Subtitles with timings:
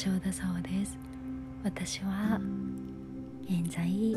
[0.00, 0.98] 正田沙央です。
[1.62, 2.40] 私は
[3.44, 4.12] 現在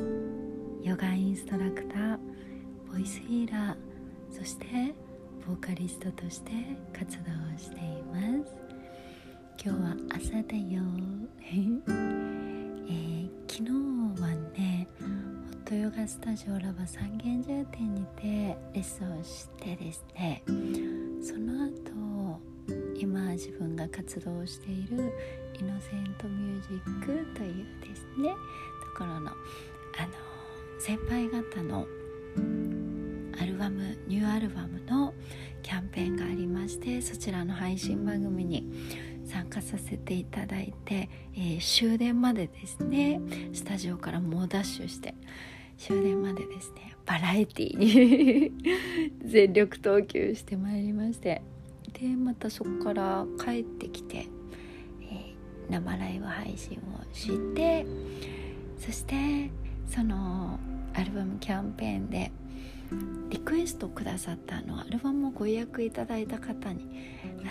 [0.82, 2.18] ヨガインストラクター
[2.90, 3.76] ボイスヒーラー
[4.32, 4.66] そして
[5.46, 6.52] ボーカリストとして
[6.98, 7.24] 活動
[7.54, 8.56] をしています。
[9.62, 10.82] 今日は朝だよ、
[11.44, 20.44] えー、昨日はねホットヨガスタジオラバ三軒茶屋店にてレッスンをしてですね
[21.22, 22.40] その後
[22.96, 25.12] 今自分が活動している
[25.60, 28.30] イノセントミュージックというですね
[28.94, 29.34] ところのあの
[30.80, 31.88] 先輩方の
[33.40, 35.14] アルバムニューアルバムの
[35.62, 38.68] キャンペーンがありましてそちらの配信番組に
[39.26, 43.22] 参加させていただいて、えー、終電までですね
[43.54, 45.16] スタジオから猛ダッシュして
[45.78, 48.52] 終電までですねバラエティーに
[49.26, 51.42] 全力投球してまいりまして
[51.94, 54.28] でまたそこから帰ってきて、
[55.70, 57.86] 生ライブ配信をして
[58.78, 59.50] そして
[59.88, 60.60] その
[60.94, 62.32] アルバムキャンペーンで
[63.30, 66.88] リクエストくださったのアルバムをご予約いただいた方に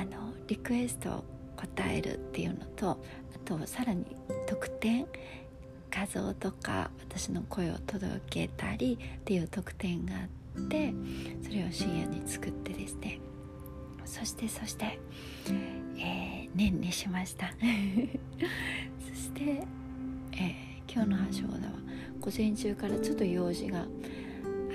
[0.01, 1.25] あのリクエストを
[1.57, 2.99] 答えるっていうのとあ
[3.45, 4.05] とさらに
[4.47, 5.07] 特典
[5.91, 10.93] 画像とか私の声を届けたりっていう特典があって
[11.43, 13.21] それを深夜に作ってですね
[14.05, 14.99] そしてそして、
[15.99, 17.53] えー、念にしました。
[19.09, 19.63] そして、
[20.33, 21.73] えー、今日の橋小田は
[22.21, 23.81] 午前中からちょっと用事が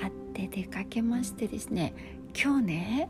[0.03, 1.94] あって出かけましてですね。
[2.39, 3.09] 今日ね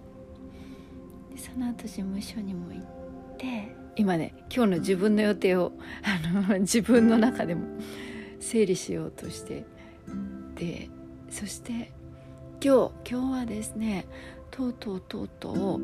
[1.35, 5.73] その後事務所にも行って今ね今日の自分の予定を
[6.03, 6.19] あ
[6.51, 7.65] の自分の中でも
[8.39, 9.65] 整理しようとして
[10.55, 10.89] で
[11.29, 11.91] そして
[12.63, 14.05] 今日今日はですね
[14.57, 15.81] とうとうとうとう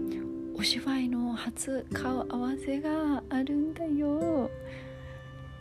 [0.58, 4.50] お芝居の初顔合わせがあるんだよ。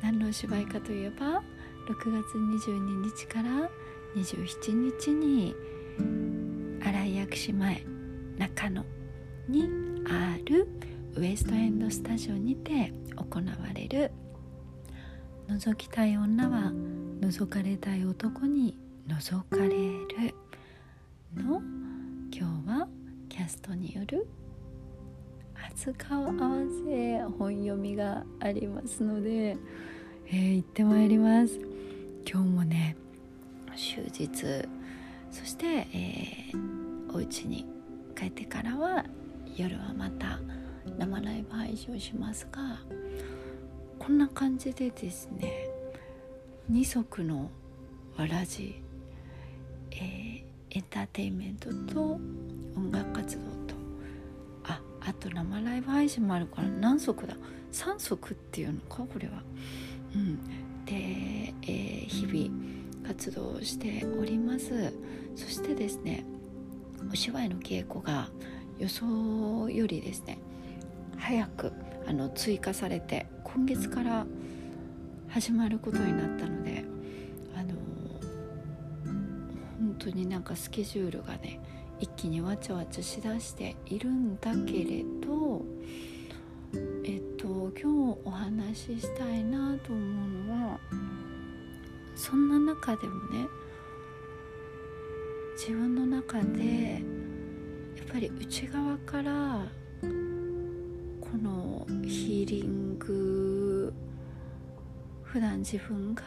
[0.00, 1.42] 何のお芝居かといえば
[1.90, 3.68] 6月22日から
[4.16, 5.54] 27日に
[6.82, 7.84] 新井薬師前
[8.38, 8.82] 中野
[9.46, 9.68] に
[10.08, 10.66] ある
[11.14, 14.10] ウエストエンドスタジオにて行われる
[15.48, 16.72] 「覗きたい女は
[17.20, 20.34] 覗かれたい男に覗かれる」
[21.36, 24.26] のャストによる
[25.54, 29.56] 初顔合わせ本読みがありますので、
[30.26, 31.58] えー、行ってまいります。
[32.30, 32.96] 今日もね
[33.76, 34.28] 終日
[35.30, 37.66] そして、えー、お家に
[38.16, 39.04] 帰ってからは
[39.56, 40.38] 夜はまた
[40.98, 42.78] 生ライブ配信をしますが
[43.98, 45.68] こんな感じでですね
[46.68, 47.50] 二足の
[48.16, 48.82] わらじ、
[49.90, 50.31] えー、
[50.74, 52.18] エンターテインメントと
[52.76, 53.74] 音楽活動と。
[54.64, 57.36] ああと生ライブ配信もあるから何足だ
[57.72, 59.42] ？3足っていうのかこれは。
[60.14, 60.36] うん、
[60.84, 64.92] で、えー、日々活動しております。
[65.36, 66.24] そしてですね
[67.10, 68.28] お芝居の稽古が
[68.78, 70.38] 予想よりですね
[71.18, 71.72] 早く
[72.06, 74.26] あの追加されて今月から
[75.28, 76.84] 始まることになったので
[80.04, 81.60] 当になんかスケジュールがね
[82.00, 85.64] 一気にわちゃわちゃしだしているんだけれど
[87.04, 90.80] えっと今日お話ししたいなと思うのは
[92.16, 93.46] そんな中でもね
[95.56, 97.02] 自分の中で
[97.96, 99.66] やっぱり内側から
[100.02, 100.08] こ
[101.40, 103.94] のヒーリング
[105.22, 106.22] 普段自分が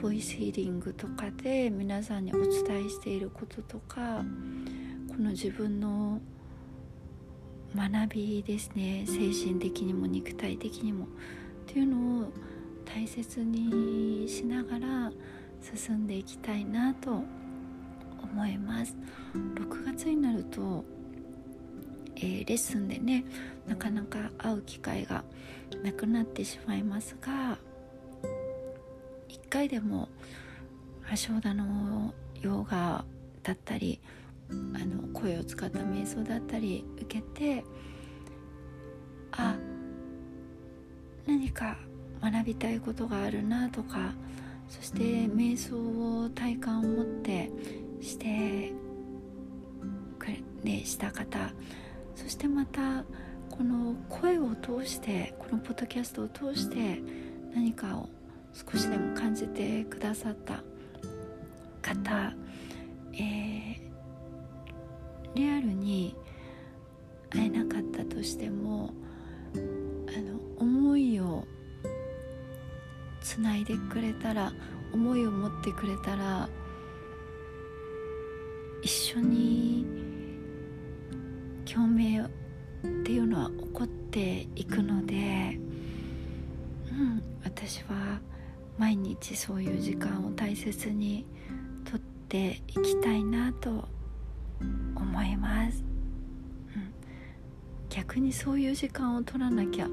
[0.00, 4.24] ボイスヒーリングとかで皆さんにお伝えしていることとか
[5.08, 6.20] この自分の
[7.76, 9.04] 学びですね。
[9.06, 11.04] 精神的にも肉体的にも。
[11.04, 11.08] っ
[11.66, 12.32] ていうのを
[12.84, 15.12] 大切にしながら
[15.62, 17.22] 進んでいきたいなと
[18.22, 18.96] 思います。
[19.54, 20.84] 6月になると
[22.16, 23.24] えー、レッスンでね
[23.66, 25.24] なかなか会う機会が
[25.82, 27.58] なくなってしまいますが
[29.50, 30.08] 回でも
[31.10, 33.04] 橋田のヨガ
[33.42, 34.00] だったり
[34.50, 37.64] あの声を使った瞑想だったり受けて
[39.32, 39.56] あ
[41.26, 41.76] 何か
[42.22, 44.14] 学びたいことがあるなとか
[44.68, 45.76] そして瞑想
[46.24, 47.50] を体感を持って
[48.00, 48.72] して
[50.18, 51.52] くれ、ね、した方
[52.14, 53.04] そしてまた
[53.50, 57.02] この声を通してこのポッドキャストを通して
[57.52, 58.08] 何かを
[58.52, 60.62] 少しでも感じてくださった
[61.82, 62.34] 方、
[63.12, 63.80] えー、
[65.34, 66.16] リアルに
[67.30, 68.92] 会えなかったとしても
[69.54, 69.58] あ
[70.20, 71.46] の思いを
[73.20, 74.52] つないでくれたら
[74.92, 76.48] 思いを持ってくれたら
[78.82, 79.86] 一緒に
[81.64, 82.28] 共鳴っ
[83.04, 85.58] ていうのは起こっていくので、
[86.90, 88.20] うん、私は
[88.78, 91.26] 毎日そういう時間を大切に
[91.84, 93.88] とっていきたいなと
[94.94, 95.84] 思います、
[96.76, 96.92] うん、
[97.88, 99.88] 逆にそういう時間を取らなきゃ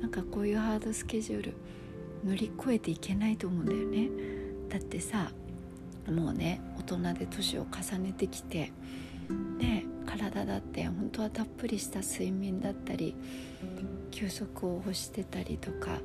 [0.00, 1.54] なんかこういうハードスケジュール
[2.24, 4.08] 乗り越えていけないと思うんだよね。
[4.68, 5.32] だってさ
[6.10, 8.72] もうね大人で年を重ねてきて
[9.58, 13.14] ね体だって本当はたっぷりした睡眠だったり
[14.10, 15.98] 休息を欲してたりとか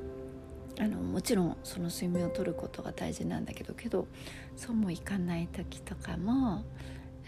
[0.80, 4.06] あのもちろんその睡眠をとることが大事なんだけどけど
[4.56, 6.64] そうもいかない時とかも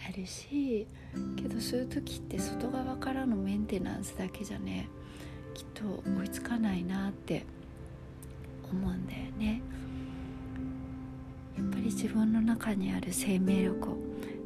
[0.07, 0.87] あるし
[1.35, 4.87] けどそういう時って外側からのメンテナンスだけじゃね
[5.53, 5.83] きっと
[6.19, 7.45] 追いつかないなって
[8.71, 9.61] 思うんだよね。
[11.57, 13.97] やっぱり自分の中にある生命力を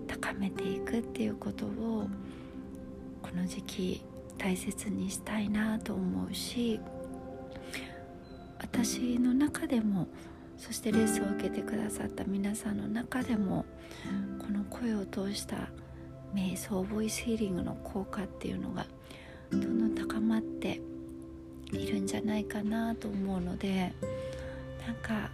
[0.08, 2.08] 高めていくっていうことを
[3.22, 4.02] この時期
[4.38, 6.80] 大切にしたいなと思うし
[8.60, 10.08] 私の中でも
[10.58, 13.66] そしてレッスンを受けてくださった皆さんの中でも
[14.40, 15.70] この声を通した
[16.34, 18.86] 瞑想ボイスヒーリングの効果っていうのが
[19.52, 20.82] どんどん高まって
[21.72, 23.94] いるんじゃないかなと思うので
[24.86, 25.30] なんか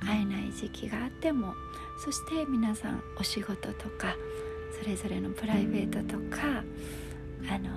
[0.00, 1.54] 会えない時期があっても
[2.04, 4.14] そして皆さんお仕事とか
[4.80, 6.62] それぞれのプライベートとか
[7.50, 7.70] あの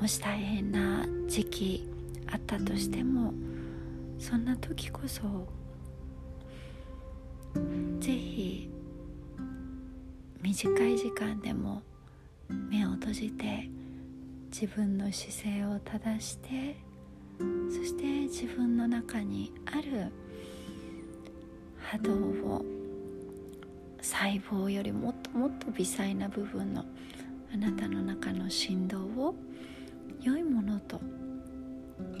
[0.00, 1.88] もし大変な時期
[2.30, 3.32] あったとしても
[4.18, 5.22] そんな時こそ
[8.00, 8.70] ぜひ
[10.42, 11.82] 短い時間でも
[12.48, 13.68] 目を閉じて
[14.50, 16.76] 自分の姿勢を正して
[17.68, 20.12] そして自分の中にある
[21.78, 22.64] 波動を
[24.00, 26.84] 細胞よりもっともっと微細な部分の
[27.52, 29.34] あなたの中の振動を
[30.20, 31.00] 良いものと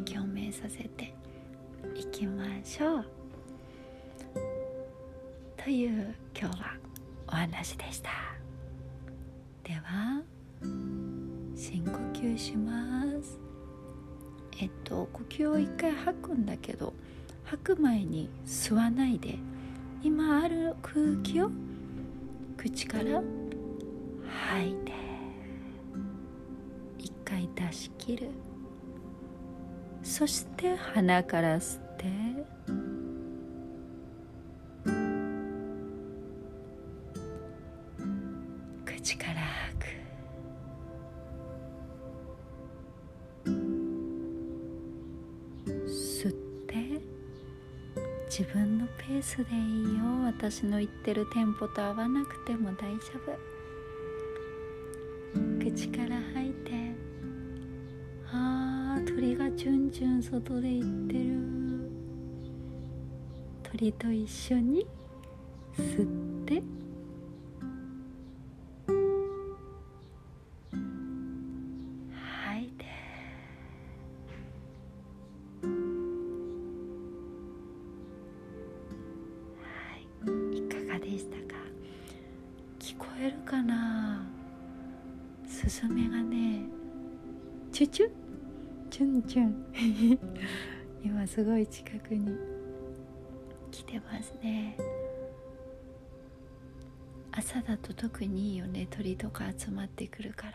[0.04, 1.15] 共鳴させて
[1.94, 3.04] いきましょう。
[5.56, 6.76] という今日は
[7.28, 8.10] お話でした。
[9.62, 10.22] では
[11.54, 13.38] 深呼吸します。
[14.60, 16.92] えっと呼吸を一回吐くんだけど
[17.44, 19.38] 吐く前に吸わないで
[20.02, 21.50] 今ある空気を
[22.56, 23.22] 口から
[24.48, 24.92] 吐いて
[26.98, 28.30] 一回出し切る。
[30.18, 32.06] そして鼻から吸って。
[38.86, 39.84] 口から吐く。
[45.86, 47.02] 吸って。
[48.30, 49.58] 自分のペースでい
[49.96, 50.22] いよ。
[50.24, 53.38] 私の言ってるテンポと合わなくても大丈夫。
[55.62, 56.45] 口から吐いて。
[59.56, 61.90] チュンチュン外で行ってる
[63.62, 64.86] 鳥と一緒に
[65.74, 66.06] 吸っ
[66.44, 66.62] て。
[70.76, 72.84] 吐いて。
[79.62, 80.58] はい。
[80.58, 81.58] いかがでしたか？
[82.78, 84.26] 聞こえるかな？
[85.48, 86.66] スズメがね
[87.72, 88.10] チュチュ。
[88.96, 90.18] チュンチュン。
[91.04, 92.34] 今すごい近くに。
[93.70, 94.74] 来てますね。
[97.30, 98.86] 朝だと特にいいよね。
[98.88, 100.52] 鳥とか集まってくるから。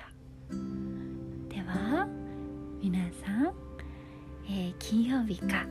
[1.49, 2.07] では
[2.81, 3.53] 皆さん、
[4.49, 5.67] えー、金曜日か。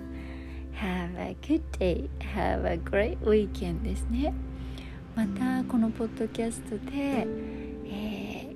[0.75, 2.09] Have a good day.
[2.21, 4.33] Have a great weekend ですね。
[5.17, 7.27] またこのポッドキャストで
[7.87, 8.55] え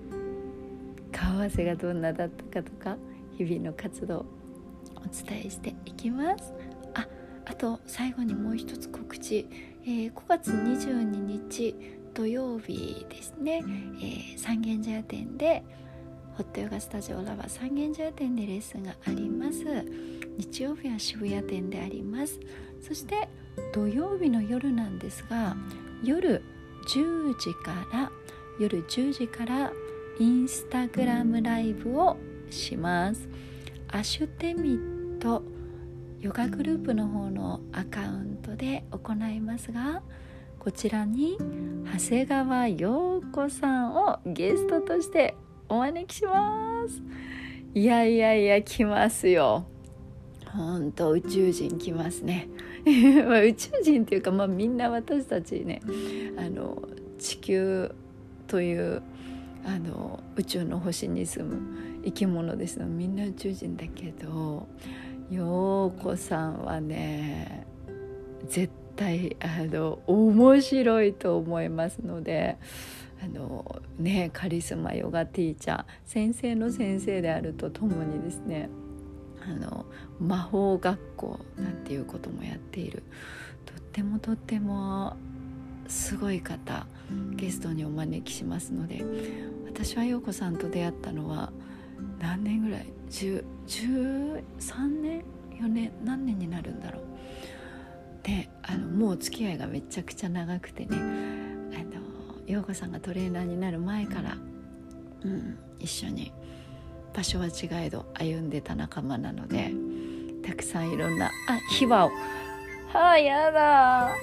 [1.10, 2.96] 顔合わせがどんなだったかとか
[3.36, 4.26] 日々の活動
[4.96, 6.52] お伝えしていきます。
[6.94, 7.06] あ
[7.46, 9.46] あと最後にもう一つ告知、
[9.84, 11.74] えー、5月22日
[12.14, 13.62] 土曜日ですね、
[14.00, 15.62] えー、三軒茶屋店で
[16.36, 19.64] ホットヨガスタジオラバ三軒茶屋店でレッスンがあります。
[20.36, 22.40] 日曜日は渋谷店であります。
[22.80, 23.28] そして
[23.72, 25.56] 土曜日の夜なんですが
[26.02, 26.42] 夜
[26.88, 28.10] 10時から
[28.58, 29.72] 夜10時から
[30.18, 32.16] インスタグラムライブを
[32.50, 33.28] します。
[33.88, 35.42] アシュテミット
[36.20, 40.02] ヨガグループの方のアカウントで行いますが
[40.58, 41.36] こちらに
[41.84, 45.36] 長谷川陽子さんをゲストとして
[45.68, 47.02] お招きします。
[47.74, 49.66] いやいやいや来ますよ。
[50.46, 52.48] ほんと宇宙人来ますね。
[53.28, 55.82] まあ宇宙人っていうか、まあ、みんな私たちね
[56.38, 56.82] あの
[57.18, 57.94] 地球
[58.46, 59.02] という
[59.66, 61.58] あの宇宙の星に住む
[62.04, 62.86] 生き物ですの。
[62.86, 64.68] みんな宇宙人だけど
[65.30, 67.66] 陽子さんはね
[68.48, 72.58] 絶対あの面白いと思いますので
[73.22, 78.68] あのねカリスマヨガティーチャー先生の先生であるとともにですね
[79.46, 79.86] あの
[80.20, 83.02] 魔法学校なんていうこともやっている。
[83.66, 85.16] とってもとっても
[85.88, 86.86] すごい方
[87.36, 89.04] ゲストにお招きしますので
[89.66, 91.52] 私は陽子さんと出会ったのは
[92.18, 94.42] 何年ぐらい？13
[95.02, 95.24] 年
[95.60, 95.92] ？4年？
[96.04, 97.02] 何年になるんだろう？
[98.22, 100.96] であのもう付き合いがめちゃくちゃ長くてね。
[100.96, 102.04] あの
[102.46, 104.36] 陽子さんがトレーナーになる前から、
[105.24, 106.32] うん、一緒に
[107.14, 109.72] 場所は違えど歩んでた仲間なので
[110.46, 111.30] たくさんいろんなあ
[111.70, 112.10] 秘話を。
[112.92, 114.14] はあやだ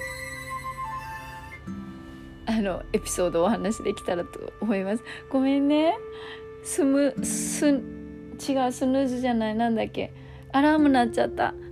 [2.44, 5.04] あのエピソードをお話しできたらと思います。
[5.30, 5.94] ごめんね。
[6.62, 10.12] スムス違うスヌーズじゃないなんだっけ？
[10.52, 11.54] アラーム鳴っちゃった。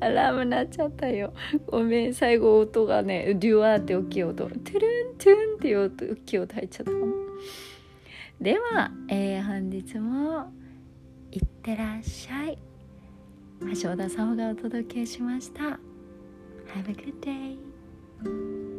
[0.00, 1.32] アラーム鳴っちゃったよ。
[1.66, 4.44] ごめん最後音がねデュアーって大きい音。
[4.44, 7.06] トゥルントゥンっていう大きい音入っちゃったかも。
[8.40, 10.52] では、えー、本日も
[11.32, 12.58] いってらっしゃい。
[13.82, 15.80] 橋田沙穂がお届けしました。
[16.74, 18.77] Have a good day